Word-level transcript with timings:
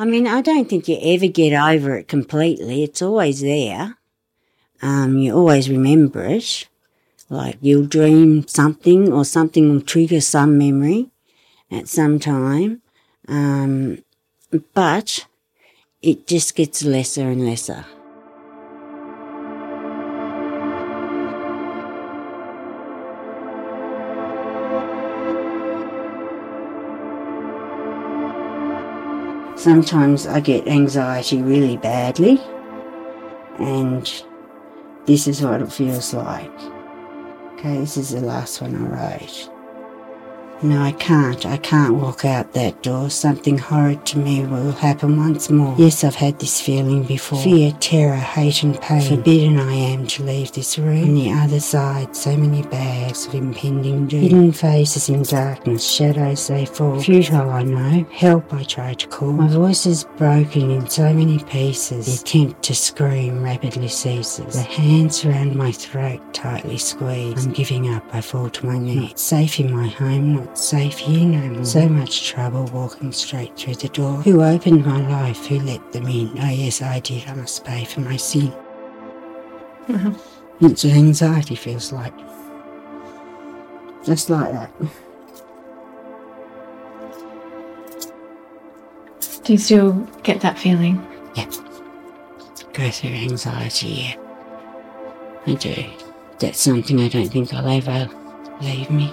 I 0.00 0.06
mean, 0.06 0.26
I 0.26 0.40
don't 0.40 0.66
think 0.66 0.88
you 0.88 0.96
ever 0.98 1.26
get 1.26 1.52
over 1.52 1.94
it 1.94 2.08
completely. 2.08 2.82
It's 2.82 3.02
always 3.02 3.42
there. 3.42 3.98
Um, 4.80 5.18
you 5.18 5.34
always 5.34 5.68
remember 5.68 6.24
it. 6.24 6.68
Like 7.28 7.58
you'll 7.60 7.84
dream 7.84 8.48
something 8.48 9.12
or 9.12 9.26
something 9.26 9.68
will 9.68 9.82
trigger 9.82 10.22
some 10.22 10.56
memory 10.56 11.10
at 11.70 11.86
some 11.86 12.18
time. 12.18 12.80
Um, 13.28 14.02
but 14.72 15.26
it 16.00 16.26
just 16.26 16.54
gets 16.54 16.82
lesser 16.82 17.28
and 17.28 17.44
lesser. 17.44 17.84
Sometimes 29.60 30.26
I 30.26 30.40
get 30.40 30.66
anxiety 30.66 31.42
really 31.42 31.76
badly, 31.76 32.40
and 33.58 34.10
this 35.04 35.28
is 35.28 35.42
what 35.42 35.60
it 35.60 35.70
feels 35.70 36.14
like. 36.14 36.50
Okay, 37.52 37.76
this 37.76 37.98
is 37.98 38.08
the 38.08 38.22
last 38.22 38.62
one 38.62 38.74
I 38.74 39.18
wrote. 39.18 39.49
No, 40.62 40.82
I 40.82 40.92
can't. 40.92 41.46
I 41.46 41.56
can't 41.56 41.94
walk 41.94 42.26
out 42.26 42.52
that 42.52 42.82
door. 42.82 43.08
Something 43.08 43.56
horrid 43.56 44.04
to 44.06 44.18
me 44.18 44.44
will 44.44 44.72
happen 44.72 45.16
once 45.16 45.48
more. 45.48 45.74
Yes, 45.78 46.04
I've 46.04 46.14
had 46.14 46.38
this 46.38 46.60
feeling 46.60 47.02
before. 47.04 47.40
Fear, 47.40 47.72
terror, 47.80 48.14
hate 48.16 48.62
and 48.62 48.78
pain. 48.78 49.16
Forbidden 49.16 49.58
I 49.58 49.72
am 49.72 50.06
to 50.08 50.22
leave 50.22 50.52
this 50.52 50.78
room. 50.78 51.04
On 51.04 51.14
the 51.14 51.32
other 51.32 51.60
side, 51.60 52.14
so 52.14 52.36
many 52.36 52.62
bags 52.62 53.26
of 53.26 53.34
impending 53.34 54.06
doom. 54.06 54.20
Hidden 54.20 54.52
faces 54.52 55.08
in 55.08 55.22
darkness, 55.22 55.88
shadows 55.88 56.48
they 56.48 56.66
fall. 56.66 57.00
Futile, 57.00 57.48
I 57.48 57.62
know. 57.62 58.04
Help, 58.12 58.52
I 58.52 58.62
try 58.64 58.92
to 58.92 59.08
call. 59.08 59.32
My 59.32 59.48
voice 59.48 59.86
is 59.86 60.04
broken 60.18 60.70
in 60.70 60.88
so 60.88 61.12
many 61.14 61.38
pieces. 61.44 62.06
The 62.06 62.20
attempt 62.20 62.62
to 62.64 62.74
scream 62.74 63.42
rapidly 63.42 63.88
ceases. 63.88 64.54
The 64.54 64.62
hands 64.62 65.24
around 65.24 65.56
my 65.56 65.72
throat 65.72 66.20
tightly 66.34 66.76
squeeze. 66.76 67.46
I'm 67.46 67.52
giving 67.52 67.94
up. 67.94 68.04
I 68.12 68.20
fall 68.20 68.50
to 68.50 68.66
my 68.66 68.76
knees. 68.78 69.10
Not 69.10 69.18
safe 69.18 69.58
in 69.58 69.72
my 69.72 69.88
home, 69.88 70.34
not 70.34 70.49
safe 70.54 70.98
here 70.98 71.26
no 71.26 71.48
more. 71.54 71.64
So 71.64 71.88
much 71.88 72.28
trouble 72.28 72.64
walking 72.66 73.12
straight 73.12 73.56
through 73.56 73.76
the 73.76 73.88
door. 73.88 74.22
Who 74.22 74.42
opened 74.42 74.84
my 74.84 75.00
life? 75.08 75.46
Who 75.46 75.58
let 75.60 75.92
them 75.92 76.06
in? 76.06 76.30
Oh 76.38 76.48
yes, 76.48 76.82
I 76.82 77.00
did. 77.00 77.26
I 77.28 77.34
must 77.34 77.64
pay 77.64 77.84
for 77.84 78.00
my 78.00 78.16
sin. 78.16 78.52
Mhm. 79.88 80.14
What 80.58 80.84
anxiety 80.84 81.54
feels 81.54 81.92
like. 81.92 82.12
Just 84.04 84.30
like 84.30 84.52
that. 84.52 84.70
Do 89.44 89.52
you 89.52 89.58
still 89.58 89.92
get 90.22 90.40
that 90.42 90.58
feeling? 90.58 91.04
Yeah. 91.34 91.50
Go 92.72 92.90
through 92.90 93.10
anxiety, 93.10 93.88
yeah. 93.88 94.14
I 95.46 95.54
do. 95.54 95.84
That's 96.38 96.60
something 96.60 97.00
I 97.00 97.08
don't 97.08 97.28
think 97.28 97.52
I'll 97.52 97.66
ever 97.68 98.08
leave 98.60 98.90
me. 98.90 99.12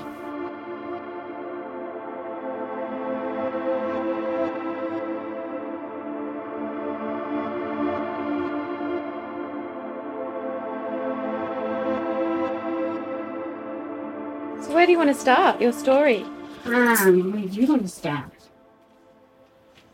Where 14.78 14.86
do 14.86 14.92
you 14.92 15.00
want 15.00 15.10
to 15.10 15.20
start 15.20 15.60
your 15.60 15.74
story? 15.74 16.24
Um, 16.66 17.32
where 17.32 17.48
do 17.48 17.62
you 17.62 17.66
want 17.66 17.82
to 17.82 17.88
start? 17.88 18.32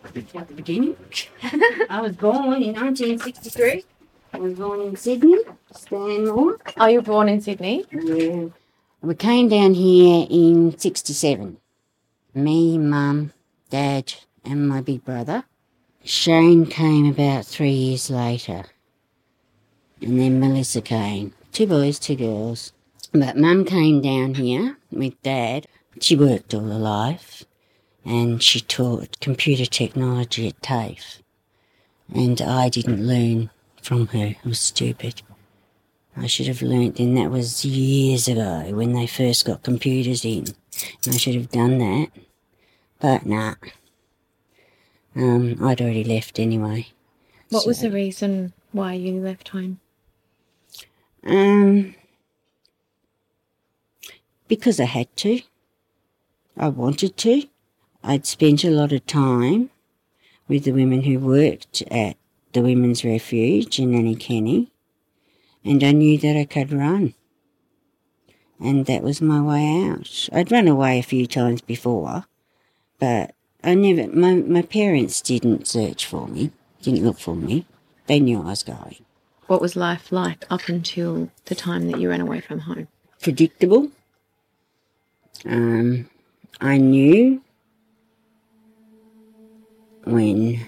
At 0.03 0.13
the 0.49 0.53
beginning. 0.53 0.97
I 1.89 2.01
was 2.01 2.17
born 2.17 2.61
in 2.61 2.73
1963. 2.73 3.85
I 4.33 4.39
was 4.39 4.55
born 4.55 4.81
in 4.81 4.97
Sydney, 4.97 5.37
Stanmore. 5.71 6.59
Oh, 6.77 6.87
you 6.87 6.97
were 6.97 7.01
born 7.01 7.29
in 7.29 7.39
Sydney. 7.39 7.85
Yeah. 7.93 8.47
We 9.01 9.15
came 9.15 9.47
down 9.47 9.73
here 9.73 10.27
in 10.29 10.77
67. 10.77 11.55
Me, 12.35 12.77
mum, 12.77 13.31
dad, 13.69 14.13
and 14.43 14.67
my 14.67 14.81
big 14.81 15.05
brother. 15.05 15.45
Shane 16.03 16.65
came 16.65 17.05
about 17.05 17.45
three 17.45 17.71
years 17.71 18.09
later. 18.09 18.65
And 20.01 20.19
then 20.19 20.41
Melissa 20.41 20.81
came. 20.81 21.33
Two 21.53 21.67
boys, 21.67 21.99
two 21.99 22.17
girls. 22.17 22.72
But 23.13 23.37
mum 23.37 23.63
came 23.63 24.01
down 24.01 24.33
here 24.33 24.77
with 24.91 25.21
dad. 25.21 25.67
She 26.01 26.15
worked 26.15 26.53
all 26.53 26.61
her 26.61 26.79
life 26.79 27.45
and 28.03 28.41
she 28.41 28.59
taught 28.59 29.19
computer 29.19 29.65
technology 29.65 30.47
at 30.47 30.61
TAFE. 30.63 31.21
And 32.13 32.41
I 32.41 32.69
didn't 32.69 33.05
learn 33.05 33.51
from 33.81 34.07
her. 34.07 34.35
I 34.43 34.47
was 34.47 34.59
stupid. 34.59 35.21
I 36.17 36.25
should 36.25 36.47
have 36.47 36.63
learnt 36.63 36.97
then. 36.97 37.13
That 37.13 37.29
was 37.29 37.63
years 37.63 38.27
ago 38.27 38.65
when 38.71 38.93
they 38.93 39.07
first 39.07 39.45
got 39.45 39.63
computers 39.63 40.25
in. 40.25 40.45
And 41.05 41.13
I 41.13 41.17
should 41.17 41.35
have 41.35 41.51
done 41.51 41.77
that. 41.77 42.09
But 42.99 43.25
nah. 43.27 43.55
Um, 45.15 45.57
I'd 45.63 45.81
already 45.81 46.03
left 46.03 46.39
anyway. 46.39 46.87
What 47.49 47.67
was 47.67 47.81
the 47.81 47.91
reason 47.91 48.53
why 48.71 48.93
you 48.93 49.21
left 49.21 49.49
home? 49.49 49.79
Um, 51.23 51.93
because 54.55 54.79
I 54.79 54.85
had 54.85 55.15
to. 55.17 55.41
I 56.57 56.67
wanted 56.67 57.17
to. 57.17 57.43
I'd 58.03 58.25
spent 58.25 58.63
a 58.63 58.69
lot 58.69 58.91
of 58.91 59.05
time 59.05 59.69
with 60.47 60.65
the 60.65 60.71
women 60.71 61.01
who 61.01 61.19
worked 61.19 61.81
at 61.89 62.17
the 62.51 62.61
Women's 62.61 63.03
Refuge 63.03 63.79
in 63.79 64.15
Kenny, 64.17 64.71
and 65.65 65.83
I 65.83 65.91
knew 65.91 66.17
that 66.19 66.37
I 66.37 66.45
could 66.45 66.71
run. 66.71 67.13
And 68.59 68.85
that 68.85 69.01
was 69.01 69.21
my 69.21 69.41
way 69.41 69.89
out. 69.89 70.29
I'd 70.31 70.51
run 70.51 70.67
away 70.67 70.99
a 70.99 71.03
few 71.03 71.25
times 71.25 71.61
before, 71.61 72.25
but 72.99 73.33
I 73.63 73.73
never, 73.73 74.07
my, 74.15 74.35
my 74.35 74.61
parents 74.61 75.21
didn't 75.21 75.67
search 75.67 76.05
for 76.05 76.27
me, 76.27 76.51
didn't 76.81 77.03
look 77.03 77.17
for 77.17 77.35
me. 77.35 77.65
They 78.07 78.19
knew 78.19 78.41
I 78.41 78.45
was 78.45 78.63
going. 78.63 79.03
What 79.47 79.61
was 79.61 79.75
life 79.75 80.11
like 80.11 80.45
up 80.49 80.67
until 80.67 81.31
the 81.45 81.55
time 81.55 81.89
that 81.89 81.99
you 81.99 82.09
ran 82.09 82.21
away 82.21 82.41
from 82.41 82.59
home? 82.59 82.87
predictable. 83.23 83.89
Um, 85.45 86.09
I 86.61 86.77
knew 86.77 87.41
when 90.05 90.59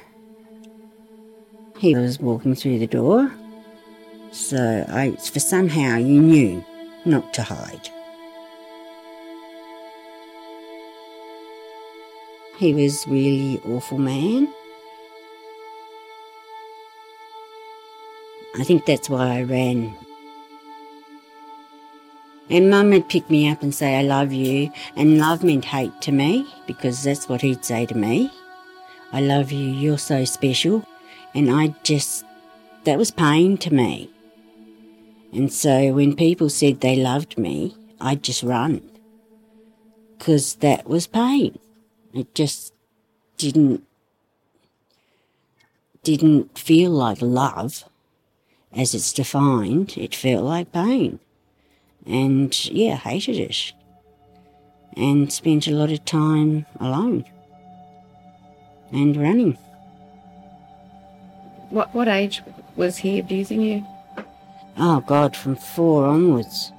he 1.78 1.96
was 1.96 2.20
walking 2.20 2.56
through 2.56 2.80
the 2.80 2.88
door. 2.88 3.31
So 4.31 4.86
I, 4.90 5.12
for 5.12 5.40
somehow 5.40 5.98
you 5.98 6.22
knew 6.22 6.66
not 7.06 7.34
to 7.36 7.44
hide. 7.44 7.90
He 12.58 12.74
was 12.74 13.06
really 13.08 13.62
awful 13.66 13.97
man. 13.97 14.47
I 18.58 18.64
think 18.64 18.86
that's 18.86 19.09
why 19.09 19.40
I 19.40 19.44
ran 19.44 19.94
and 22.50 22.70
Mum 22.70 22.92
would 22.92 23.10
pick 23.10 23.30
me 23.30 23.50
up 23.50 23.64
and 23.64 23.74
say, 23.74 23.98
I 23.98 24.04
love 24.04 24.32
you. 24.32 24.72
And 24.96 25.18
love 25.18 25.44
meant 25.44 25.66
hate 25.66 26.00
to 26.02 26.12
me 26.12 26.48
because 26.68 27.04
that's 27.04 27.28
what 27.28 27.42
he'd 27.42 27.66
say 27.66 27.86
to 27.88 27.98
me. 27.98 28.32
I 29.12 29.22
love 29.22 29.52
you. 29.52 29.68
You're 29.68 29.98
so 29.98 30.26
special. 30.26 30.88
And 31.34 31.50
I 31.50 31.74
just, 31.84 32.24
that 32.84 33.00
was 33.00 33.10
pain 33.10 33.58
to 33.58 33.74
me. 33.74 34.12
And 35.34 35.52
so 35.52 35.94
when 35.94 36.16
people 36.16 36.50
said 36.50 36.82
they 36.82 36.96
loved 36.96 37.38
me, 37.38 37.76
I'd 38.00 38.24
just 38.24 38.44
run 38.44 38.82
because 40.18 40.56
that 40.56 40.88
was 40.88 41.08
pain. 41.08 41.58
It 42.14 42.36
just 42.36 42.74
didn't, 43.38 43.84
didn't 46.04 46.58
feel 46.58 46.91
like 46.91 47.22
love 47.22 47.86
as 48.72 48.94
it's 48.94 49.12
defined. 49.12 49.98
It 49.98 50.14
felt 50.14 50.44
like 50.44 50.72
pain 50.72 51.20
and 52.05 52.66
yeah, 52.66 52.96
hated 52.96 53.37
it. 53.37 53.73
And 54.97 55.31
spent 55.31 55.67
a 55.67 55.72
lot 55.72 55.91
of 55.91 56.05
time 56.05 56.66
alone 56.79 57.25
and 58.91 59.17
running. 59.17 59.57
What 61.69 61.93
what 61.93 62.07
age 62.07 62.41
was 62.75 62.97
he 62.97 63.19
abusing 63.19 63.61
you? 63.61 63.85
Oh 64.78 65.02
God, 65.02 65.35
from 65.35 65.55
four 65.55 66.05
onwards. 66.05 66.72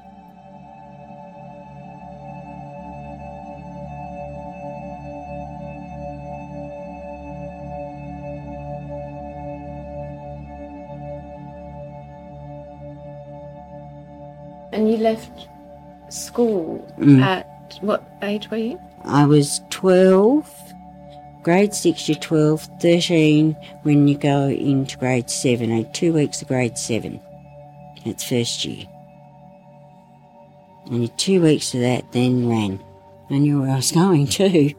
And 14.77 14.91
you 14.91 14.99
left 14.99 15.49
school 16.11 16.87
Mm. 16.99 17.23
at 17.23 17.79
what 17.81 18.05
age 18.23 18.51
were 18.51 18.59
you? 18.59 18.79
I 19.05 19.25
was 19.25 19.63
12 19.71 20.47
grade 21.43 21.73
6 21.73 22.09
you're 22.09 22.19
12, 22.19 22.69
13 22.81 23.57
when 23.85 24.07
you 24.07 24.19
go 24.19 24.49
into 24.49 24.99
grade 24.99 25.31
7, 25.31 25.73
I 25.73 25.77
had 25.77 25.95
two 25.95 26.13
weeks 26.13 26.43
of 26.43 26.49
grade 26.49 26.77
7. 26.77 27.19
That's 28.05 28.23
first 28.29 28.65
year. 28.67 28.85
And 30.91 31.17
two 31.17 31.41
weeks 31.41 31.73
of 31.73 31.81
that 31.81 32.13
then 32.13 32.47
ran. 32.49 32.79
I 33.31 33.39
knew 33.39 33.63
where 33.63 33.71
I 33.71 33.77
was 33.77 33.93
going 34.03 34.27
too. 34.27 34.73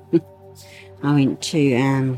I 1.02 1.14
went 1.14 1.42
to, 1.42 1.76
um, 1.76 2.18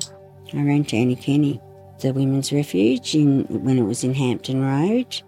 I 0.53 0.63
ran 0.63 0.83
to 0.85 0.97
Annie 0.97 1.15
Kenney, 1.15 1.61
the 2.01 2.11
Women's 2.11 2.51
Refuge 2.51 3.15
in, 3.15 3.45
when 3.63 3.79
it 3.79 3.83
was 3.83 4.03
in 4.03 4.13
Hampton 4.13 4.61
Road 4.61 5.21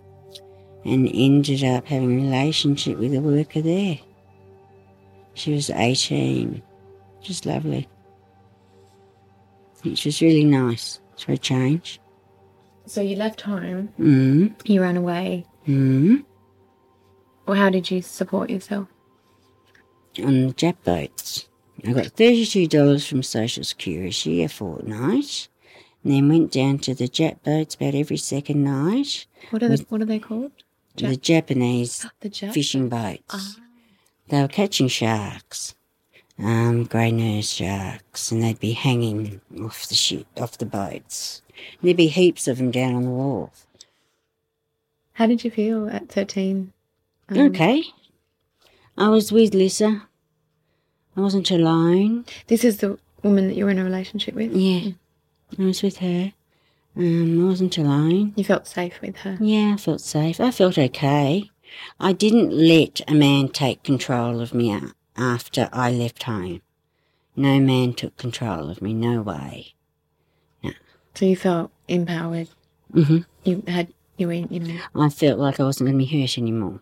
and 0.83 1.09
ended 1.13 1.63
up 1.63 1.85
having 1.87 2.11
a 2.19 2.23
relationship 2.23 2.97
with 2.97 3.13
a 3.13 3.21
worker 3.21 3.61
there. 3.61 3.99
She 5.33 5.53
was 5.53 5.69
18. 5.69 6.61
Just 7.21 7.45
lovely. 7.45 7.87
Which 9.83 10.05
was 10.05 10.21
really 10.21 10.43
nice 10.43 10.99
for 11.17 11.31
a 11.33 11.37
change. 11.37 11.99
So 12.85 13.01
you 13.01 13.15
left 13.15 13.41
home, 13.41 13.89
Mm. 13.99 14.53
you 14.65 14.81
ran 14.81 14.97
away. 14.97 15.45
Mm. 15.67 16.23
Or 17.47 17.55
how 17.55 17.69
did 17.69 17.89
you 17.89 18.01
support 18.01 18.49
yourself? 18.49 18.87
On 20.23 20.47
the 20.47 20.53
jet 20.53 20.83
boats. 20.83 21.47
I 21.85 21.93
got 21.93 22.15
$32 22.15 23.07
from 23.07 23.23
Social 23.23 23.63
Security 23.63 24.43
a 24.43 24.49
fortnight. 24.49 25.47
And 26.03 26.13
then 26.13 26.29
went 26.29 26.51
down 26.51 26.79
to 26.79 26.95
the 26.95 27.07
jet 27.07 27.43
boats 27.43 27.75
about 27.75 27.93
every 27.95 28.17
second 28.17 28.63
night. 28.63 29.27
What 29.51 29.61
are 29.63 29.69
the, 29.69 29.85
what 29.89 30.01
are 30.01 30.05
they 30.05 30.19
called? 30.19 30.51
The 30.95 31.15
Japanese 31.15 32.05
The 32.19 32.29
fishing 32.29 32.89
boats. 32.89 33.23
Ah. 33.29 33.55
They 34.29 34.41
were 34.41 34.47
catching 34.47 34.87
sharks, 34.87 35.75
um, 36.39 36.85
grey 36.85 37.11
nurse 37.11 37.49
sharks, 37.49 38.31
and 38.31 38.41
they'd 38.41 38.59
be 38.59 38.71
hanging 38.71 39.41
off 39.61 39.87
the 39.87 39.95
ship, 39.95 40.25
off 40.37 40.57
the 40.57 40.65
boats. 40.65 41.41
And 41.79 41.87
there'd 41.87 41.97
be 41.97 42.07
heaps 42.07 42.47
of 42.47 42.57
them 42.57 42.71
down 42.71 42.95
on 42.95 43.03
the 43.03 43.09
wharf. 43.09 43.65
How 45.13 45.27
did 45.27 45.43
you 45.43 45.51
feel 45.51 45.89
at 45.89 46.09
13? 46.09 46.71
Um, 47.29 47.37
Okay. 47.37 47.83
I 48.97 49.09
was 49.09 49.31
with 49.31 49.53
Lisa. 49.53 50.03
I 51.15 51.21
wasn't 51.21 51.51
alone. 51.51 52.25
This 52.47 52.63
is 52.63 52.77
the 52.77 52.97
woman 53.23 53.47
that 53.47 53.55
you 53.55 53.65
were 53.65 53.71
in 53.71 53.79
a 53.79 53.83
relationship 53.83 54.33
with? 54.35 54.53
Yeah, 54.55 54.91
I 55.59 55.63
was 55.63 55.81
with 55.83 55.97
her. 55.97 56.33
Um, 56.95 57.41
I 57.41 57.47
wasn't 57.47 57.77
alone. 57.77 58.33
You 58.35 58.43
felt 58.43 58.67
safe 58.67 58.99
with 59.01 59.17
her? 59.17 59.37
Yeah, 59.39 59.73
I 59.73 59.77
felt 59.77 60.01
safe. 60.01 60.39
I 60.39 60.51
felt 60.51 60.77
okay. 60.77 61.49
I 61.99 62.13
didn't 62.13 62.51
let 62.51 63.01
a 63.07 63.13
man 63.13 63.47
take 63.49 63.83
control 63.83 64.41
of 64.41 64.53
me 64.53 64.77
after 65.15 65.69
I 65.71 65.91
left 65.91 66.23
home. 66.23 66.61
No 67.35 67.59
man 67.59 67.93
took 67.93 68.17
control 68.17 68.69
of 68.69 68.81
me. 68.81 68.93
No 68.93 69.21
way. 69.21 69.73
No. 70.61 70.71
So 71.15 71.25
you 71.25 71.37
felt 71.37 71.71
empowered? 71.87 72.49
hmm 72.93 73.19
You 73.43 73.63
had, 73.67 73.93
you 74.17 74.27
were, 74.27 74.33
you 74.33 74.59
know, 74.59 74.79
I 74.93 75.09
felt 75.09 75.39
like 75.39 75.59
I 75.59 75.63
wasn't 75.63 75.89
going 75.89 75.99
to 75.99 76.05
be 76.05 76.21
hurt 76.21 76.37
anymore. 76.37 76.81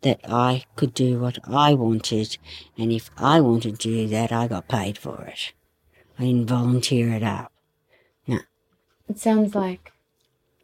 That 0.00 0.20
I 0.24 0.64
could 0.74 0.94
do 0.94 1.20
what 1.20 1.38
I 1.44 1.74
wanted, 1.74 2.36
and 2.76 2.90
if 2.90 3.10
I 3.16 3.40
wanted 3.40 3.78
to 3.78 3.88
do 3.88 4.08
that, 4.08 4.32
I 4.32 4.48
got 4.48 4.66
paid 4.66 4.98
for 4.98 5.22
it. 5.26 5.52
I 6.18 6.24
didn't 6.24 6.48
volunteer 6.48 7.10
it 7.10 7.22
up. 7.22 7.51
It 9.08 9.18
sounds 9.18 9.54
like 9.54 9.92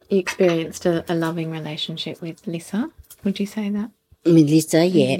you 0.09 0.17
experienced 0.19 0.85
a, 0.85 1.05
a 1.11 1.15
loving 1.15 1.51
relationship 1.51 2.21
with 2.21 2.45
Lisa. 2.47 2.89
Would 3.23 3.39
you 3.39 3.45
say 3.45 3.69
that? 3.69 3.91
Melissa, 4.25 4.85
yeah, 4.85 5.17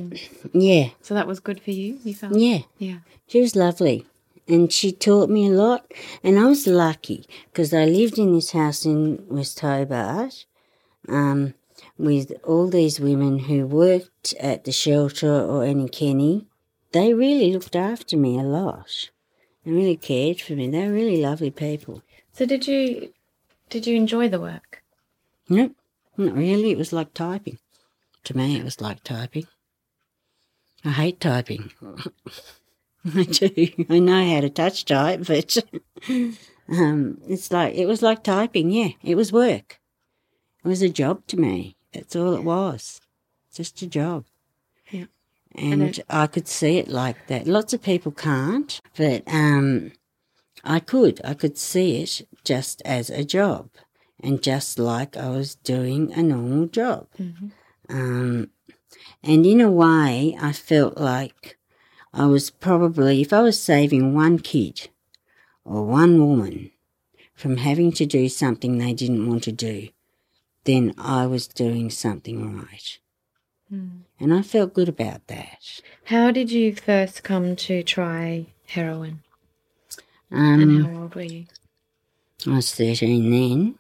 yeah, 0.54 0.90
So 1.02 1.14
that 1.14 1.26
was 1.28 1.40
good 1.40 1.62
for 1.62 1.72
you? 1.72 2.00
You 2.04 2.14
felt? 2.14 2.36
yeah. 2.36 2.60
Yeah. 2.78 2.98
She 3.28 3.40
was 3.40 3.56
lovely. 3.56 4.06
And 4.48 4.74
she 4.74 4.92
taught 4.92 5.30
me 5.30 5.48
a 5.48 5.52
lot. 5.52 5.86
And 6.24 6.38
I 6.40 6.46
was 6.46 6.66
lucky 6.68 7.26
because 7.52 7.74
I 7.74 7.86
lived 7.86 8.18
in 8.18 8.34
this 8.34 8.52
house 8.52 8.86
in 8.86 9.24
West 9.30 9.60
Hobart 9.60 10.46
um, 11.08 11.54
with 11.98 12.34
all 12.44 12.68
these 12.68 13.00
women 13.00 13.40
who 13.40 13.68
worked 13.68 14.34
at 14.40 14.64
the 14.66 14.72
shelter 14.72 15.32
or 15.32 15.64
Annie 15.64 15.88
Kenney. 15.88 16.48
They 16.92 17.14
really 17.14 17.54
looked 17.54 17.76
after 17.76 18.18
me 18.18 18.38
a 18.40 18.44
lot. 18.44 19.12
and 19.64 19.76
really 19.76 19.98
cared 19.98 20.42
for 20.42 20.54
me. 20.54 20.68
They 20.70 20.88
were 20.88 20.94
really 20.94 21.22
lovely 21.22 21.52
people. 21.52 22.02
So 22.40 22.46
did 22.46 22.68
you, 22.68 23.12
did 23.70 23.86
you 23.86 23.98
enjoy 23.98 24.30
the 24.30 24.40
work? 24.40 24.82
Nope, 25.50 25.76
not 26.16 26.36
really. 26.36 26.72
It 26.72 26.78
was 26.78 26.94
like 26.94 27.14
typing. 27.14 27.58
To 28.24 28.38
me, 28.38 28.58
it 28.58 28.64
was 28.64 28.80
like 28.80 29.04
typing. 29.04 29.46
I 30.86 30.92
hate 30.92 31.20
typing. 31.20 31.74
I 33.14 33.24
do. 33.24 33.68
I 33.90 34.00
know 34.00 34.36
how 34.36 34.40
to 34.40 34.50
touch 34.50 34.86
type, 34.86 35.26
but 35.28 35.58
um, 36.70 37.18
it's 37.28 37.52
like 37.52 37.76
it 37.76 37.88
was 37.88 38.02
like 38.02 38.24
typing. 38.24 38.72
Yeah, 38.72 38.92
it 39.04 39.16
was 39.16 39.34
work. 39.34 39.82
It 40.64 40.68
was 40.70 40.82
a 40.82 40.88
job 40.88 41.28
to 41.28 41.36
me. 41.36 41.76
That's 41.92 42.16
all 42.16 42.36
it 42.36 42.46
was. 42.46 43.02
Just 43.54 43.82
a 43.82 43.88
job. 43.88 44.24
Yeah. 44.92 45.08
And, 45.56 45.74
And 45.74 45.98
it- 46.00 46.06
I 46.10 46.28
could 46.28 46.48
see 46.48 46.78
it 46.78 46.88
like 46.88 47.28
that. 47.28 47.48
Lots 47.48 47.74
of 47.74 47.84
people 47.84 48.14
can't, 48.14 48.80
but 48.96 49.24
um, 49.28 49.92
I 50.64 50.80
could. 50.80 51.22
I 51.24 51.34
could 51.34 51.58
see 51.58 52.02
it 52.02 52.28
just 52.44 52.82
as 52.86 53.10
a 53.10 53.24
job, 53.24 53.70
and 54.20 54.42
just 54.42 54.78
like 54.80 55.16
I 55.18 55.30
was 55.30 55.56
doing 55.56 56.12
a 56.14 56.22
normal 56.24 56.68
job. 56.68 57.08
Um, 57.90 58.50
and 59.24 59.46
in 59.46 59.62
a 59.62 59.72
way, 59.72 60.38
I 60.40 60.52
felt 60.52 60.98
like 60.98 61.58
I 62.14 62.26
was 62.26 62.50
probably, 62.50 63.22
if 63.22 63.32
I 63.34 63.42
was 63.42 63.60
saving 63.60 64.14
one 64.14 64.40
kid 64.40 64.90
or 65.64 65.84
one 65.86 66.26
woman 66.26 66.72
from 67.34 67.58
having 67.58 67.92
to 67.94 68.06
do 68.06 68.28
something 68.30 68.78
they 68.78 68.94
didn't 68.94 69.28
want 69.28 69.44
to 69.44 69.52
do, 69.52 69.90
then 70.66 70.94
I 70.98 71.26
was 71.26 71.48
doing 71.48 71.90
something 71.90 72.58
right. 72.58 73.00
And 74.20 74.34
I 74.34 74.42
felt 74.42 74.74
good 74.74 74.90
about 74.90 75.28
that. 75.28 75.82
How 76.06 76.32
did 76.32 76.52
you 76.52 76.76
first 76.76 77.24
come 77.24 77.56
to 77.58 77.84
try 77.84 78.48
heroin? 78.68 79.22
Um, 80.32 80.62
And 80.62 80.86
how 80.86 81.02
old 81.02 81.16
were 81.16 81.22
you? 81.22 81.46
I 82.48 82.56
was 82.56 82.74
13 82.74 83.32
then. 83.32 83.76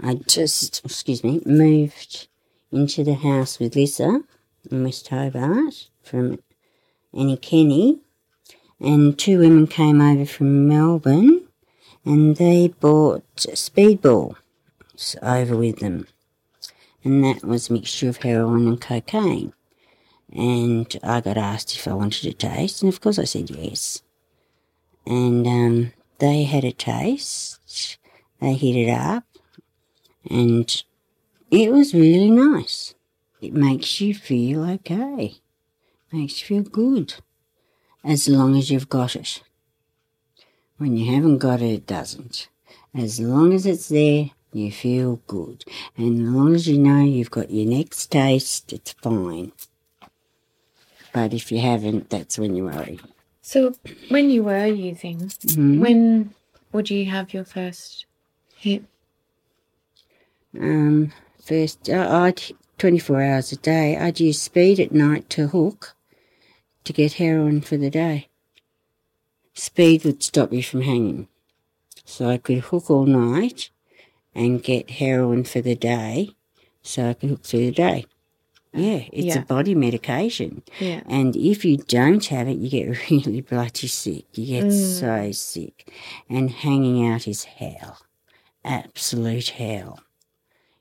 I 0.00 0.14
just, 0.26 0.84
excuse 0.84 1.24
me, 1.24 1.42
moved 1.44 2.28
into 2.70 3.04
the 3.04 3.14
house 3.14 3.58
with 3.58 3.74
Lisa 3.74 4.20
in 4.70 4.84
West 4.84 5.08
Hobart 5.08 5.88
from 6.02 6.38
Annie 7.14 7.36
Kenney. 7.36 8.00
And 8.78 9.18
two 9.18 9.38
women 9.38 9.66
came 9.66 10.00
over 10.00 10.26
from 10.26 10.68
Melbourne 10.68 11.48
and 12.04 12.36
they 12.36 12.68
bought 12.68 13.24
Speedball 13.36 14.36
over 15.22 15.56
with 15.56 15.78
them. 15.78 16.06
And 17.02 17.24
that 17.24 17.44
was 17.44 17.70
a 17.70 17.72
mixture 17.72 18.08
of 18.08 18.18
heroin 18.18 18.66
and 18.66 18.80
cocaine. 18.80 19.52
And 20.32 20.94
I 21.02 21.20
got 21.20 21.36
asked 21.36 21.74
if 21.74 21.86
I 21.88 21.94
wanted 21.94 22.26
a 22.26 22.32
taste, 22.32 22.82
and 22.82 22.92
of 22.92 23.00
course 23.00 23.18
I 23.18 23.24
said 23.24 23.48
yes 23.48 24.02
and 25.06 25.46
um, 25.46 25.92
they 26.18 26.44
had 26.44 26.64
a 26.64 26.72
taste. 26.72 27.98
They 28.40 28.54
hit 28.54 28.76
it 28.76 28.90
up, 28.90 29.24
and 30.28 30.82
it 31.50 31.72
was 31.72 31.94
really 31.94 32.30
nice. 32.30 32.94
It 33.40 33.54
makes 33.54 34.00
you 34.00 34.14
feel 34.14 34.68
okay, 34.70 35.36
makes 36.12 36.40
you 36.40 36.62
feel 36.62 36.70
good, 36.70 37.14
as 38.04 38.28
long 38.28 38.56
as 38.56 38.70
you've 38.70 38.88
got 38.88 39.16
it. 39.16 39.42
When 40.78 40.96
you 40.96 41.14
haven't 41.14 41.38
got 41.38 41.62
it, 41.62 41.72
it 41.72 41.86
doesn't. 41.86 42.48
As 42.94 43.20
long 43.20 43.54
as 43.54 43.64
it's 43.64 43.88
there, 43.88 44.30
you 44.52 44.72
feel 44.72 45.20
good, 45.26 45.64
and 45.96 46.26
as 46.26 46.34
long 46.34 46.54
as 46.54 46.66
you 46.66 46.78
know 46.78 47.02
you've 47.02 47.30
got 47.30 47.50
your 47.50 47.66
next 47.66 48.06
taste, 48.06 48.72
it's 48.72 48.92
fine. 48.92 49.52
But 51.12 51.32
if 51.32 51.50
you 51.50 51.60
haven't, 51.60 52.10
that's 52.10 52.38
when 52.38 52.56
you 52.56 52.64
worry. 52.64 52.98
So 53.46 53.74
when 54.08 54.28
you 54.28 54.42
were 54.42 54.66
using, 54.66 55.18
Mhm. 55.20 55.78
when 55.78 56.34
would 56.72 56.90
you 56.90 57.06
have 57.06 57.32
your 57.32 57.44
first 57.44 58.04
hit? 58.56 58.82
Um, 60.58 61.12
first, 61.40 61.88
uh, 61.88 62.08
I'd 62.10 62.42
24 62.76 63.22
hours 63.22 63.52
a 63.52 63.56
day. 63.56 63.96
I'd 63.96 64.18
use 64.18 64.42
speed 64.42 64.80
at 64.80 64.90
night 64.90 65.30
to 65.30 65.46
hook 65.46 65.94
to 66.82 66.92
get 66.92 67.22
heroin 67.22 67.60
for 67.60 67.76
the 67.76 67.88
day. 67.88 68.26
Speed 69.54 70.04
would 70.04 70.24
stop 70.24 70.52
you 70.52 70.64
from 70.64 70.80
hanging. 70.80 71.28
So 72.04 72.28
I 72.28 72.38
could 72.38 72.64
hook 72.70 72.90
all 72.90 73.06
night 73.06 73.70
and 74.34 74.60
get 74.60 74.90
heroin 74.90 75.44
for 75.44 75.60
the 75.60 75.76
day 75.76 76.30
so 76.82 77.10
I 77.10 77.14
could 77.14 77.30
hook 77.30 77.44
through 77.44 77.66
the 77.66 77.70
day. 77.70 78.06
Yeah, 78.76 79.04
it's 79.12 79.26
Yeah. 79.34 79.38
a 79.38 79.44
body 79.44 79.74
medication. 79.74 80.62
Yeah. 80.80 81.02
And 81.06 81.34
if 81.36 81.64
you 81.64 81.76
don't 81.78 82.24
have 82.26 82.48
it, 82.48 82.58
you 82.58 82.70
get 82.70 83.10
really 83.10 83.40
bloody 83.40 83.86
sick. 83.88 84.24
You 84.34 84.46
get 84.60 84.70
so 84.72 85.32
sick. 85.32 85.92
And 86.28 86.50
hanging 86.50 87.06
out 87.06 87.26
is 87.26 87.44
hell. 87.44 87.98
Absolute 88.64 89.48
hell. 89.50 90.00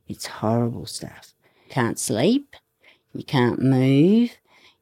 It's 0.07 0.25
horrible 0.27 0.85
stuff. 0.85 1.33
Can't 1.69 1.99
sleep. 1.99 2.55
You 3.13 3.23
can't 3.23 3.61
move. 3.61 4.31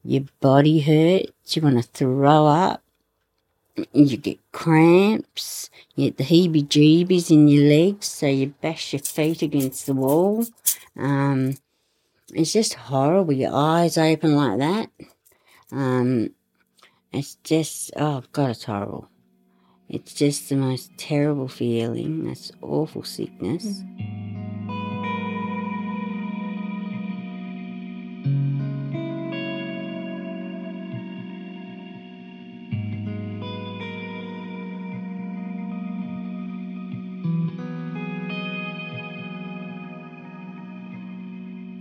Your 0.04 0.24
body 0.42 0.82
hurts. 0.82 1.56
You 1.56 1.62
want 1.62 1.78
to 1.78 1.84
throw 1.84 2.46
up. 2.48 2.82
you 3.92 4.18
get 4.18 4.38
cramps, 4.52 5.70
you 5.96 6.06
get 6.12 6.18
the 6.18 6.24
heebie 6.24 6.68
jeebies 6.68 7.32
in 7.32 7.48
your 7.48 7.68
legs, 7.68 8.06
so 8.06 8.28
you 8.28 8.54
bash 8.62 8.94
your 8.94 9.00
feet 9.00 9.42
against 9.42 9.88
the 9.88 9.94
wall. 9.96 10.46
Um, 10.96 11.56
it's 12.36 12.54
just 12.54 12.74
horrible. 12.74 13.34
Your 13.34 13.54
eyes 13.54 13.98
open 13.98 14.36
like 14.36 14.60
that. 14.60 14.90
Um, 15.72 16.30
it's 17.12 17.36
just, 17.44 17.92
oh 17.98 18.24
God, 18.32 18.52
it's 18.52 18.64
horrible. 18.64 19.10
It's 19.90 20.14
just 20.14 20.50
the 20.50 20.56
most 20.56 20.92
terrible 20.98 21.48
feeling. 21.48 22.26
That's 22.26 22.52
awful 22.62 23.04
sickness. 23.04 23.84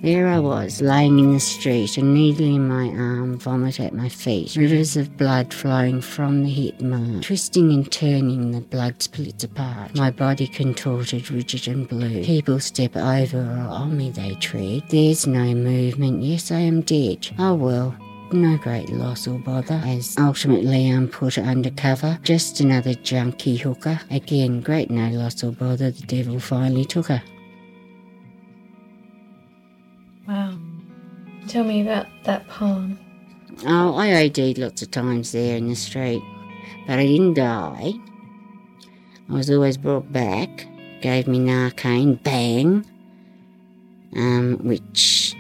There 0.03 0.27
I 0.27 0.41
was, 0.41 0.83
lying 0.83 1.21
in 1.21 1.33
the 1.33 1.39
street, 1.39 1.97
a 1.97 2.03
needle 2.03 2.45
in 2.45 2.67
my 2.67 2.89
arm, 2.89 3.39
vomit 3.39 3.79
at 3.79 3.95
my 3.95 4.09
feet, 4.09 4.57
rivers 4.57 4.97
of 4.97 5.17
blood 5.17 5.55
flowing 5.55 6.01
from 6.01 6.43
the 6.43 6.51
hit 6.51 6.81
mark. 6.81 7.23
Twisting 7.23 7.73
and 7.73 7.89
turning, 7.93 8.51
the 8.51 8.63
blood 8.63 9.01
splits 9.01 9.45
apart. 9.45 9.95
My 9.95 10.11
body 10.11 10.49
contorted, 10.49 11.31
rigid 11.31 11.69
and 11.69 11.89
blue. 11.89 12.25
People 12.25 12.59
step 12.59 12.97
over 12.97 13.39
or 13.39 13.69
on 13.69 13.97
me 13.97 14.11
they 14.11 14.35
tread. 14.35 14.83
There's 14.89 15.29
no 15.29 15.55
movement. 15.55 16.25
Yes, 16.25 16.51
I 16.51 16.59
am 16.59 16.81
dead. 16.81 17.29
Oh 17.39 17.55
well, 17.55 17.97
no 18.33 18.57
great 18.57 18.89
loss 18.89 19.29
or 19.29 19.39
bother, 19.39 19.81
as 19.85 20.17
ultimately 20.19 20.91
I'm 20.91 21.07
put 21.07 21.39
under 21.39 21.71
cover. 21.71 22.19
Just 22.25 22.59
another 22.59 22.95
junkie 22.95 23.57
hooker. 23.57 24.01
Again, 24.11 24.63
great 24.63 24.91
no 24.91 25.11
loss 25.11 25.45
or 25.45 25.53
bother, 25.53 25.93
the 25.93 26.07
devil 26.07 26.41
finally 26.41 26.87
took 26.87 27.07
her. 27.07 27.23
Tell 31.53 31.65
me 31.65 31.83
about 31.83 32.07
that 32.25 32.49
poem. 32.49 32.99
Oh, 33.67 33.95
I 33.95 34.25
OD'd 34.25 34.57
lots 34.57 34.81
of 34.81 34.91
times 34.91 35.33
there 35.33 35.59
in 35.59 35.69
the 35.69 35.77
street, 35.77 36.23
but 36.87 36.99
I 36.99 37.05
didn't 37.05 37.35
die. 37.35 37.93
I 39.29 39.33
was 39.35 39.51
always 39.51 39.77
brought 39.77 40.11
back, 40.11 40.67
gave 41.03 41.29
me 41.29 41.41
Narcan, 41.41 42.23
bang, 42.23 42.87
um, 44.17 44.61
which 44.63 45.37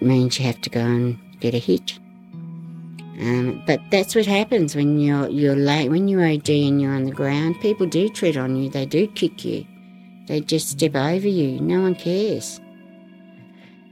means 0.00 0.40
you 0.40 0.46
have 0.46 0.60
to 0.62 0.70
go 0.70 0.80
and 0.80 1.20
get 1.38 1.54
a 1.54 1.58
hit. 1.58 2.00
Um, 3.20 3.62
but 3.64 3.80
that's 3.92 4.16
what 4.16 4.26
happens 4.26 4.74
when 4.74 4.98
you're 4.98 5.28
you're 5.28 5.54
late 5.54 5.88
when 5.88 6.08
you 6.08 6.20
OD 6.20 6.48
and 6.48 6.82
you're 6.82 6.96
on 6.96 7.04
the 7.04 7.12
ground. 7.12 7.60
People 7.60 7.86
do 7.86 8.08
tread 8.08 8.36
on 8.36 8.56
you. 8.56 8.70
They 8.70 8.86
do 8.86 9.06
kick 9.06 9.44
you. 9.44 9.64
They 10.26 10.40
just 10.40 10.70
step 10.70 10.96
over 10.96 11.28
you. 11.28 11.60
No 11.60 11.82
one 11.82 11.94
cares 11.94 12.58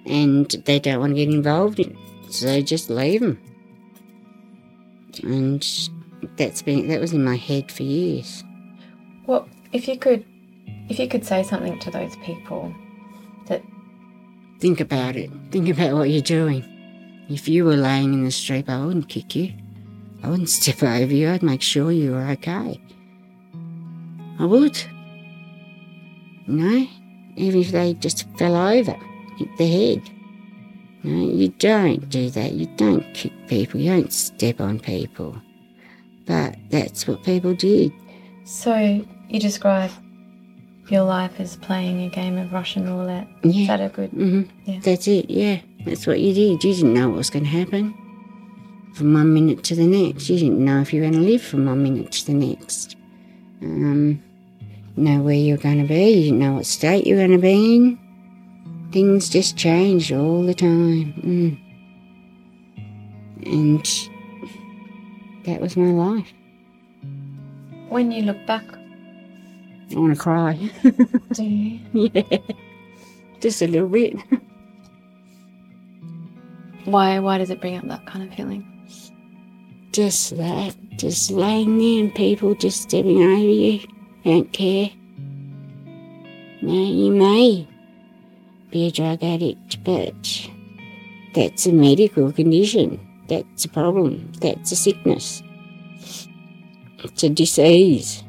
and 0.07 0.51
they 0.65 0.79
don't 0.79 1.01
want 1.01 1.13
to 1.13 1.25
get 1.25 1.33
involved 1.33 1.81
in 1.81 1.91
it, 1.91 2.33
so 2.33 2.47
they 2.47 2.63
just 2.63 2.91
leave 2.91 3.21
them. 3.21 3.41
And 5.23 5.67
that's 6.37 6.63
been 6.63 6.89
that 6.89 7.01
was 7.01 7.13
in 7.13 7.25
my 7.25 7.37
head 7.37 7.71
for 7.71 7.83
years. 7.83 8.43
Well, 9.27 9.49
if 9.73 9.89
you 9.89 9.99
could, 9.99 10.25
if 10.89 10.99
you 10.99 11.09
could 11.09 11.25
say 11.25 11.43
something 11.43 11.79
to 11.81 11.91
those 11.91 12.17
people 12.17 12.75
that 13.47 13.63
Think 14.63 14.79
about 14.79 15.17
it. 15.17 15.29
Think 15.51 15.69
about 15.69 15.95
what 15.95 16.09
you're 16.09 16.23
doing. 16.23 16.63
If 17.29 17.49
you 17.49 17.65
were 17.65 17.75
laying 17.75 18.15
in 18.15 18.23
the 18.23 18.31
street, 18.31 18.69
I 18.69 18.87
wouldn't 18.87 19.09
kick 19.09 19.35
you. 19.35 19.53
I 20.23 20.29
wouldn't 20.29 20.49
step 20.61 20.85
over 20.85 21.13
you. 21.13 21.31
I'd 21.31 21.43
make 21.43 21.63
sure 21.63 21.91
you 21.91 22.13
were 22.13 22.29
okay. 22.29 22.81
I 24.39 24.45
would. 24.45 24.81
No, 26.47 26.87
even 27.35 27.61
if 27.61 27.73
they 27.73 27.95
just 27.95 28.29
fell 28.39 28.55
over 28.55 28.97
the 29.59 29.67
head. 29.67 30.03
No, 31.05 31.27
you 31.29 31.49
don't 31.49 32.09
do 32.09 32.31
that. 32.31 32.53
You 32.53 32.67
don't 32.77 33.13
kick 33.15 33.33
people. 33.49 33.81
You 33.81 33.91
don't 33.91 34.13
step 34.13 34.61
on 34.61 34.79
people. 34.79 35.37
But 36.27 36.57
that's 36.71 37.07
what 37.09 37.25
people 37.25 37.55
did. 37.55 37.93
So 38.45 39.05
you 39.29 39.41
describe 39.41 39.91
your 40.89 41.03
life 41.03 41.41
as 41.41 41.57
playing 41.57 42.03
a 42.03 42.09
game 42.09 42.39
of 42.39 42.53
Russian 42.53 42.85
roulette. 42.87 43.27
Yeah. 43.43 43.63
Is 43.63 43.69
that 43.69 43.81
a 43.81 43.89
good? 43.89 44.11
hmm 44.11 44.43
Yeah. 44.65 44.81
That's 44.83 45.09
it. 45.09 45.29
Yeah, 45.31 45.61
that's 45.85 46.07
what 46.07 46.21
you 46.21 46.33
did. 46.35 46.63
You 46.65 46.75
didn't 46.75 46.95
know 46.95 47.09
what 47.09 47.19
was 47.19 47.31
going 47.31 47.45
to 47.45 47.51
happen 47.51 47.95
from 48.95 49.15
one 49.15 49.33
minute 49.33 49.65
to 49.65 49.75
the 49.75 49.87
next. 49.87 50.29
You 50.29 50.39
didn't 50.39 50.65
know 50.65 50.81
if 50.81 50.93
you 50.93 51.01
were 51.03 51.11
going 51.11 51.21
to 51.23 51.29
live 51.29 51.43
from 51.43 51.67
one 51.67 51.83
minute 51.83 52.13
to 52.13 52.27
the 52.27 52.35
next. 52.35 52.97
Um, 53.63 54.23
know 54.97 55.21
where 55.23 55.35
you 55.35 55.55
were 55.55 55.63
going 55.63 55.81
to 55.81 55.89
be. 55.89 56.11
You 56.11 56.23
didn't 56.25 56.39
know 56.41 56.53
what 56.55 56.67
state 56.67 57.07
you 57.07 57.17
were 57.17 57.27
going 57.27 57.33
to 57.33 57.39
be 57.39 57.77
in. 57.77 57.99
Things 58.93 59.31
just 59.31 59.57
changed 59.57 60.13
all 60.13 60.43
the 60.43 60.55
time. 60.55 61.15
Mm. 61.25 61.59
And 63.47 63.85
that 65.47 65.61
was 65.61 65.77
my 65.77 65.93
life. 65.93 66.31
When 67.89 68.13
you 68.13 68.23
look 68.23 68.45
back, 68.47 68.65
I 69.91 69.99
want 69.99 70.15
to 70.15 70.21
cry. 70.21 70.71
do 71.33 71.45
you? 71.45 71.81
yeah, 72.15 72.39
just 73.41 73.63
a 73.63 73.67
little 73.67 73.89
bit. 73.89 74.17
Why? 76.85 77.19
Why 77.19 77.39
does 77.39 77.51
it 77.51 77.61
bring 77.61 77.77
up 77.77 77.87
that 77.89 78.07
kind 78.07 78.29
of 78.29 78.35
feeling? 78.35 78.69
Just 79.93 80.37
that, 80.37 80.75
just 80.97 81.31
laying 81.31 81.79
there 81.79 82.05
and 82.05 82.15
people 82.15 82.55
just 82.55 82.83
stepping 82.83 83.23
over 83.23 83.37
you, 83.37 83.81
don't 84.25 84.53
care. 84.53 84.91
Now, 86.63 86.73
you 86.73 87.11
may 87.11 87.69
be 88.73 88.87
a 88.87 88.91
drug 88.91 89.23
addict, 89.23 89.83
but 89.85 90.49
that's 91.35 91.67
a 91.67 91.73
medical 91.73 92.33
condition. 92.33 93.01
That's 93.29 93.65
a 93.65 93.69
problem. 93.69 94.33
That's 94.41 94.73
a 94.73 94.77
sickness. 94.77 95.43
It's 97.05 97.23
a 97.23 97.29
disease. 97.29 98.25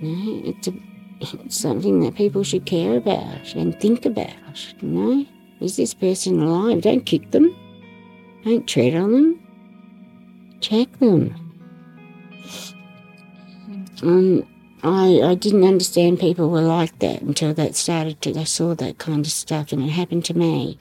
No, 0.00 0.42
it's, 0.44 0.68
a, 0.68 0.74
it's 1.20 1.56
something 1.56 2.00
that 2.00 2.14
people 2.14 2.44
should 2.44 2.66
care 2.66 2.96
about 2.96 3.54
and 3.54 3.78
think 3.80 4.06
about. 4.06 4.74
You 4.80 4.88
know, 4.88 5.26
is 5.60 5.76
this 5.76 5.94
person 5.94 6.40
alive? 6.40 6.82
Don't 6.82 7.06
kick 7.06 7.30
them. 7.30 7.54
Don't 8.44 8.66
tread 8.66 8.94
on 8.94 9.12
them 9.12 9.44
check 10.64 10.98
them. 10.98 11.34
Um, 14.02 14.42
I, 14.84 15.22
I 15.22 15.34
didn't 15.34 15.64
understand 15.64 16.20
people 16.20 16.50
were 16.50 16.60
like 16.60 16.98
that 16.98 17.22
until 17.22 17.54
that 17.54 17.74
started 17.74 18.20
to, 18.22 18.38
I 18.38 18.44
saw 18.44 18.74
that 18.74 18.98
kind 18.98 19.24
of 19.24 19.32
stuff 19.32 19.72
and 19.72 19.82
it 19.82 19.88
happened 19.88 20.26
to 20.26 20.34
me. 20.34 20.78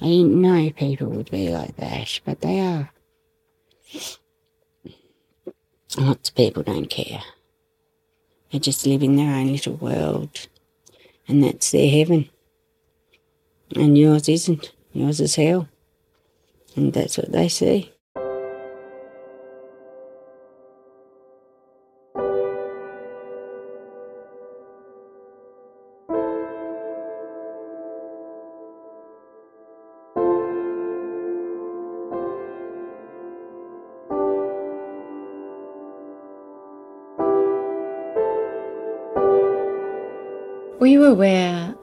I 0.00 0.04
didn't 0.04 0.40
know 0.40 0.70
people 0.70 1.08
would 1.08 1.28
be 1.28 1.48
like 1.48 1.76
that, 1.78 2.20
but 2.24 2.40
they 2.40 2.60
are. 2.60 2.92
Lots 5.96 6.28
of 6.28 6.34
people 6.36 6.62
don't 6.62 6.88
care. 6.88 7.22
They 8.52 8.60
just 8.60 8.86
live 8.86 9.02
in 9.02 9.16
their 9.16 9.34
own 9.34 9.48
little 9.48 9.74
world 9.74 10.46
and 11.26 11.42
that's 11.42 11.72
their 11.72 11.90
heaven. 11.90 12.30
And 13.74 13.98
yours 13.98 14.28
isn't. 14.28 14.72
Yours 14.92 15.20
is 15.20 15.34
hell. 15.34 15.68
And 16.76 16.92
that's 16.92 17.18
what 17.18 17.32
they 17.32 17.48
see. 17.48 17.92
Were 40.80 40.86
you 40.86 41.04
aware 41.04 41.74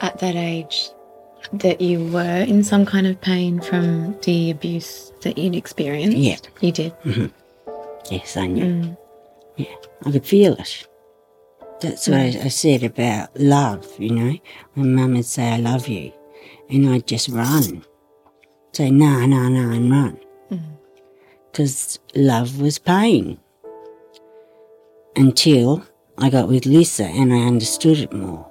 at 0.00 0.18
that 0.18 0.34
age 0.34 0.90
that 1.52 1.80
you 1.80 2.04
were 2.12 2.42
in 2.42 2.64
some 2.64 2.84
kind 2.84 3.06
of 3.06 3.20
pain 3.20 3.60
from 3.60 4.18
the 4.22 4.50
abuse 4.50 5.12
that 5.22 5.38
you'd 5.38 5.54
experienced? 5.54 6.16
Yeah. 6.16 6.36
You 6.60 6.72
did. 6.72 6.94
Yes, 8.10 8.36
I 8.36 8.46
knew. 8.46 8.64
Mm. 8.64 8.96
Yeah, 9.56 9.74
I 10.04 10.12
could 10.12 10.26
feel 10.26 10.54
it. 10.54 10.86
That's 11.80 12.08
what 12.08 12.18
I, 12.18 12.26
I 12.26 12.48
said 12.48 12.82
about 12.82 13.38
love, 13.38 13.86
you 13.98 14.10
know. 14.10 14.38
When 14.74 14.94
mum 14.94 15.14
would 15.14 15.24
say, 15.24 15.52
I 15.52 15.58
love 15.58 15.88
you, 15.88 16.12
and 16.70 16.88
I'd 16.88 17.06
just 17.06 17.28
run. 17.28 17.84
Say, 18.72 18.90
no, 18.90 19.24
no, 19.26 19.48
no, 19.48 19.70
and 19.70 19.90
run. 19.90 20.20
Because 21.50 21.98
love 22.14 22.60
was 22.60 22.78
pain. 22.78 23.38
Until 25.16 25.84
I 26.18 26.30
got 26.30 26.48
with 26.48 26.64
Lisa 26.66 27.04
and 27.04 27.32
I 27.32 27.46
understood 27.46 27.98
it 27.98 28.12
more. 28.12 28.50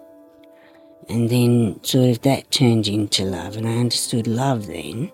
And 1.09 1.29
then 1.29 1.83
sort 1.83 2.09
of 2.09 2.21
that 2.21 2.49
turned 2.51 2.87
into 2.87 3.25
love, 3.25 3.57
and 3.57 3.67
I 3.67 3.77
understood 3.77 4.25
love 4.25 4.65
then. 4.65 5.11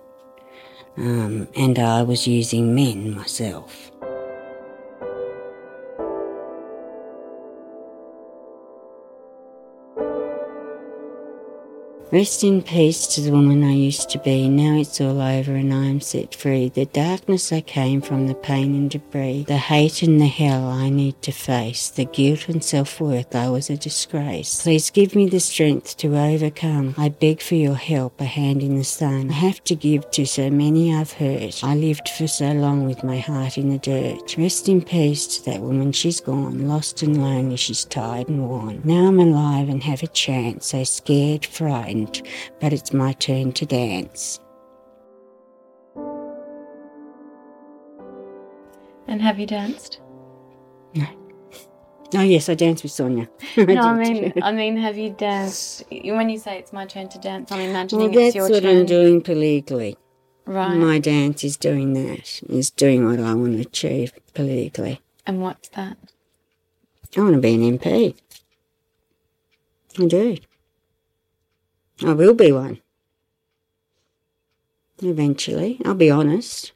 Um, 0.97 1.49
and 1.55 1.77
I 1.79 2.03
was 2.03 2.27
using 2.27 2.73
men 2.73 3.13
myself. 3.13 3.90
Rest 12.11 12.43
in 12.43 12.61
peace 12.61 13.07
to 13.07 13.21
the 13.21 13.31
woman 13.31 13.63
I 13.63 13.71
used 13.71 14.09
to 14.09 14.19
be. 14.19 14.49
Now 14.49 14.77
it's 14.77 14.99
all 14.99 15.21
over 15.21 15.55
and 15.55 15.73
I 15.73 15.85
am 15.85 16.01
set 16.01 16.35
free. 16.35 16.67
The 16.67 16.85
darkness 16.85 17.53
I 17.53 17.61
came 17.61 18.01
from, 18.01 18.27
the 18.27 18.35
pain 18.35 18.75
and 18.75 18.89
debris, 18.89 19.45
the 19.47 19.55
hate 19.55 20.03
and 20.03 20.19
the 20.19 20.27
hell 20.27 20.67
I 20.67 20.89
need 20.89 21.21
to 21.21 21.31
face, 21.31 21.87
the 21.87 22.03
guilt 22.03 22.49
and 22.49 22.61
self 22.61 22.99
worth 22.99 23.33
I 23.33 23.47
was 23.47 23.69
a 23.69 23.77
disgrace. 23.77 24.61
Please 24.61 24.89
give 24.89 25.15
me 25.15 25.29
the 25.29 25.39
strength 25.39 25.95
to 25.97 26.17
overcome. 26.17 26.95
I 26.97 27.07
beg 27.07 27.41
for 27.41 27.55
your 27.55 27.75
help, 27.75 28.19
a 28.19 28.25
hand 28.25 28.61
in 28.61 28.75
the 28.75 28.83
sun. 28.83 29.29
I 29.29 29.35
have 29.35 29.63
to 29.63 29.75
give 29.75 30.11
to 30.11 30.25
so 30.25 30.49
many 30.49 30.93
I've 30.93 31.13
hurt. 31.13 31.63
I 31.63 31.75
lived 31.75 32.09
for 32.09 32.27
so 32.27 32.51
long 32.51 32.85
with 32.85 33.05
my 33.05 33.19
heart 33.19 33.57
in 33.57 33.69
the 33.69 33.77
dirt. 33.77 34.35
Rest 34.37 34.67
in 34.67 34.81
peace 34.81 35.27
to 35.37 35.45
that 35.45 35.61
woman, 35.61 35.93
she's 35.93 36.19
gone. 36.19 36.67
Lost 36.67 37.03
and 37.03 37.23
lonely, 37.23 37.55
she's 37.55 37.85
tired 37.85 38.27
and 38.27 38.49
worn. 38.49 38.81
Now 38.83 39.07
I'm 39.07 39.19
alive 39.21 39.69
and 39.69 39.81
have 39.83 40.03
a 40.03 40.07
chance, 40.07 40.67
so 40.67 40.83
scared, 40.83 41.45
frightened 41.45 42.00
but 42.59 42.73
it's 42.73 42.93
my 42.93 43.13
turn 43.13 43.51
to 43.53 43.65
dance. 43.65 44.39
And 49.07 49.21
have 49.21 49.39
you 49.39 49.45
danced? 49.45 49.99
No. 50.95 51.05
Oh 52.13 52.21
yes, 52.21 52.49
I 52.49 52.55
danced 52.55 52.83
with 52.83 52.91
Sonia. 52.91 53.29
no, 53.57 53.81
I 53.81 53.93
mean, 53.93 54.33
I 54.41 54.51
mean, 54.51 54.77
have 54.77 54.97
you 54.97 55.11
danced? 55.11 55.83
When 55.89 56.29
you 56.29 56.37
say 56.37 56.59
it's 56.59 56.73
my 56.73 56.85
turn 56.85 57.09
to 57.09 57.19
dance, 57.19 57.51
I'm 57.51 57.61
imagining 57.61 58.11
well, 58.11 58.19
it's 58.19 58.35
your 58.35 58.47
turn. 58.47 58.53
That's 58.53 58.65
what 58.65 58.71
I'm 58.79 58.85
doing 58.85 59.21
politically. 59.21 59.97
Right. 60.45 60.75
My 60.75 60.99
dance 60.99 61.43
is 61.43 61.55
doing 61.55 61.93
that. 61.93 62.41
Is 62.49 62.69
doing 62.69 63.05
what 63.05 63.19
I 63.19 63.33
want 63.33 63.53
to 63.55 63.61
achieve 63.61 64.13
politically. 64.33 65.01
And 65.25 65.41
what's 65.41 65.69
that? 65.69 65.97
I 67.15 67.21
want 67.21 67.35
to 67.35 67.41
be 67.41 67.53
an 67.53 67.77
MP. 67.77 68.15
I 69.99 70.05
do. 70.05 70.37
I 72.03 72.13
will 72.13 72.33
be 72.33 72.51
one. 72.51 72.79
Eventually. 75.01 75.79
I'll 75.85 75.93
be 75.93 76.09
honest. 76.09 76.71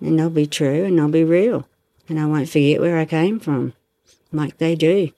And 0.00 0.20
I'll 0.20 0.30
be 0.30 0.46
true 0.46 0.84
and 0.84 1.00
I'll 1.00 1.08
be 1.08 1.24
real. 1.24 1.68
And 2.08 2.18
I 2.18 2.26
won't 2.26 2.48
forget 2.48 2.80
where 2.80 2.98
I 2.98 3.04
came 3.04 3.38
from, 3.38 3.74
like 4.32 4.58
they 4.58 4.74
do. 4.74 5.10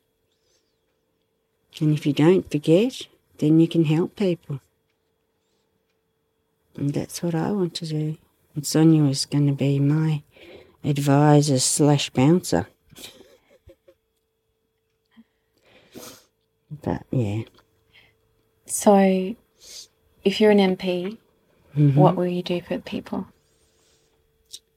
And 1.80 1.94
if 1.94 2.04
you 2.04 2.12
don't 2.12 2.50
forget, 2.50 3.02
then 3.38 3.60
you 3.60 3.68
can 3.68 3.84
help 3.84 4.16
people. 4.16 4.60
And 6.76 6.92
that's 6.92 7.22
what 7.22 7.34
I 7.34 7.52
want 7.52 7.74
to 7.76 7.86
do. 7.86 8.16
And 8.54 8.66
Sonia 8.66 9.04
is 9.04 9.26
going 9.26 9.46
to 9.46 9.52
be 9.52 9.78
my 9.78 10.22
advisor 10.82 11.58
slash 11.58 12.10
bouncer. 12.10 12.66
But 16.82 17.02
yeah. 17.10 17.42
So, 18.70 19.34
if 20.24 20.40
you're 20.40 20.52
an 20.52 20.76
MP, 20.76 21.18
Mm-hmm. 21.76 22.00
what 22.00 22.16
will 22.16 22.26
you 22.26 22.42
do 22.42 22.60
for 22.60 22.78
people? 22.78 23.26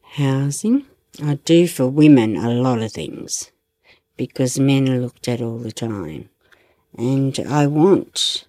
Housing. 0.02 0.86
I 1.24 1.36
do 1.44 1.68
for 1.68 1.88
women 1.88 2.38
a 2.38 2.52
lot 2.52 2.84
of 2.84 2.92
things 2.92 3.52
because 4.16 4.60
men 4.60 4.88
are 4.90 5.00
looked 5.00 5.28
at 5.28 5.42
all 5.42 5.58
the 5.58 5.72
time. 5.72 6.30
And 6.96 7.40
I 7.50 7.66
want 7.66 8.46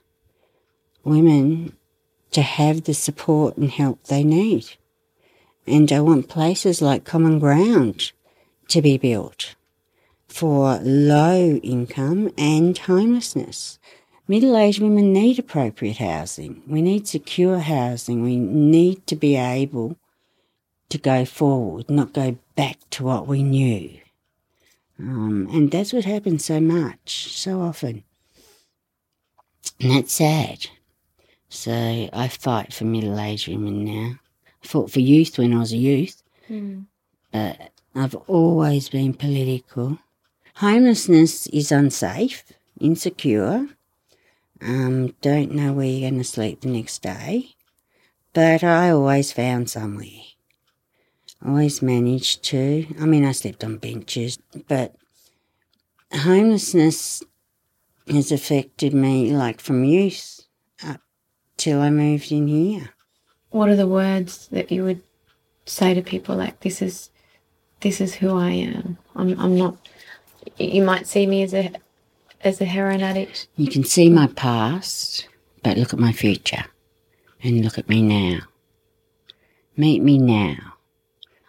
women 1.05 1.75
to 2.33 2.43
have 2.43 2.85
the 2.85 2.93
support 2.93 3.57
and 3.57 3.71
help 3.71 4.05
they 4.05 4.23
need. 4.25 4.67
And 5.67 5.91
I 5.91 6.01
want 6.01 6.29
places 6.29 6.83
like 6.83 7.05
Common 7.05 7.39
Ground 7.39 8.13
to 8.69 8.83
be 8.83 8.99
built 8.99 9.55
for 10.29 10.79
low 10.83 11.57
income 11.63 12.31
and 12.37 12.77
homelessness. 12.77 13.79
Middle 14.27 14.57
aged 14.57 14.81
women 14.81 15.13
need 15.13 15.39
appropriate 15.39 15.99
housing. 15.99 16.63
We 16.67 16.81
need 16.81 17.07
secure 17.07 17.59
housing. 17.59 18.23
We 18.23 18.37
need 18.37 19.07
to 19.09 19.17
be 19.17 19.37
able 19.37 19.97
to 20.89 20.99
go 20.99 21.25
forward, 21.25 21.91
not 21.91 22.13
go 22.15 22.39
back 22.57 22.79
to 22.91 23.05
what 23.05 23.27
we 23.27 23.43
knew. 23.43 23.99
Um, 24.99 25.49
and 25.53 25.71
that's 25.71 25.93
what 25.93 26.05
happens 26.05 26.45
so 26.45 26.61
much, 26.61 27.33
so 27.35 27.61
often. 27.61 28.05
And 29.81 29.91
that's 29.91 30.13
sad. 30.15 30.69
So 31.49 32.09
I 32.13 32.29
fight 32.29 32.73
for 32.73 32.85
middle 32.85 33.19
aged 33.21 33.49
women 33.49 33.85
now. 33.85 34.15
I 34.63 34.67
fought 34.67 34.91
for 34.91 35.01
youth 35.01 35.37
when 35.39 35.53
I 35.53 35.59
was 35.59 35.73
a 35.73 35.77
youth, 35.77 36.23
Mm. 36.49 36.87
but 37.33 37.71
I've 37.95 38.15
always 38.29 38.89
been 38.89 39.15
political. 39.15 39.99
Homelessness 40.57 41.47
is 41.49 41.73
unsafe, 41.73 42.45
insecure. 42.81 43.69
Um, 44.65 45.09
don't 45.21 45.53
know 45.53 45.73
where 45.75 45.87
you're 45.87 46.09
going 46.09 46.19
to 46.19 46.25
sleep 46.25 46.63
the 46.63 46.69
next 46.69 47.03
day. 47.03 47.51
But 48.33 48.65
I 48.65 48.91
always 48.91 49.31
found 49.31 49.71
somewhere. 49.71 50.09
Always 51.45 51.83
managed 51.83 52.43
to. 52.45 52.87
I 52.99 53.05
mean, 53.05 53.25
I 53.25 53.33
slept 53.33 53.63
on 53.63 53.77
benches, 53.77 54.39
but 54.67 54.97
homelessness 56.13 57.23
has 58.09 58.33
affected 58.33 58.95
me 58.95 59.33
like 59.33 59.61
from 59.61 59.85
youth 59.85 60.41
up 60.85 61.01
till 61.57 61.81
I 61.81 61.91
moved 61.91 62.33
in 62.33 62.49
here. 62.49 62.91
What 63.51 63.69
are 63.69 63.77
the 63.77 63.87
words 63.87 64.49
that 64.49 64.73
you 64.73 64.85
would 64.85 65.03
say 65.67 65.95
to 65.95 66.03
people 66.03 66.37
like 66.37 66.61
this 66.61 66.83
is 66.83 67.11
this 67.81 68.01
is 68.01 68.15
who 68.15 68.37
I 68.37 68.51
am. 68.51 68.99
I'm 69.15 69.39
I'm 69.39 69.57
not 69.57 69.77
you 70.59 70.83
might 70.83 71.07
see 71.07 71.27
me 71.27 71.43
as 71.43 71.55
a 71.55 71.73
as 72.45 72.61
a 72.61 72.65
heroin 72.65 73.03
addict. 73.03 73.49
You 73.57 73.69
can 73.69 73.85
see 73.85 74.11
my 74.11 74.27
past, 74.27 75.29
but 75.63 75.77
look 75.77 75.93
at 75.93 75.99
my 75.99 76.13
future. 76.13 76.65
And 77.43 77.65
look 77.65 77.79
at 77.79 77.89
me 77.89 78.03
now. 78.03 78.41
Meet 79.77 80.03
me 80.03 80.19
now. 80.19 80.75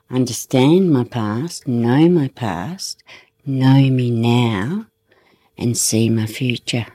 Understand 0.09 0.91
my 0.91 1.03
past, 1.03 1.67
know 1.67 2.09
my 2.09 2.27
past, 2.29 3.03
know 3.45 3.89
me 3.89 4.11
now, 4.11 4.87
and 5.57 5.77
see 5.77 6.09
my 6.09 6.25
future. 6.25 6.87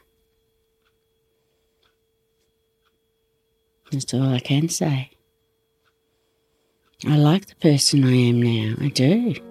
That's 3.91 4.15
all 4.15 4.33
I 4.33 4.39
can 4.39 4.69
say. 4.69 5.11
I 7.07 7.17
like 7.17 7.47
the 7.47 7.57
person 7.57 8.05
I 8.05 8.13
am 8.13 8.43
now. 8.43 8.75
I 8.81 8.89
do. 8.89 9.50